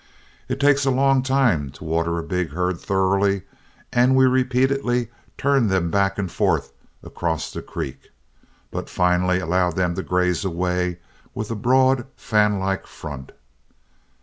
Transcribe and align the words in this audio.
It 0.49 0.59
takes 0.59 0.83
a 0.83 0.89
long 0.89 1.21
time 1.21 1.69
to 1.73 1.83
water 1.83 2.17
a 2.17 2.23
big 2.23 2.53
herd 2.53 2.79
thoroughly, 2.79 3.43
and 3.93 4.15
we 4.15 4.25
repeatedly 4.25 5.09
turned 5.37 5.69
them 5.69 5.91
back 5.91 6.17
and 6.17 6.31
forth 6.31 6.73
across 7.03 7.51
the 7.51 7.61
creek, 7.61 8.09
but 8.71 8.89
finally 8.89 9.39
allowed 9.39 9.75
them 9.75 9.93
to 9.93 10.01
graze 10.01 10.43
away 10.43 10.97
with 11.35 11.51
a 11.51 11.55
broad, 11.55 12.07
fan 12.15 12.57
like 12.57 12.87
front. 12.87 13.31